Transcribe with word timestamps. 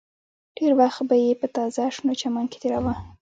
ډېر 0.57 0.71
وخت 0.81 1.01
به 1.09 1.15
یې 1.23 1.31
په 1.41 1.47
تازه 1.55 1.83
شنه 1.95 2.13
چمن 2.21 2.45
کې 2.51 2.57
تېراوه 2.61 2.93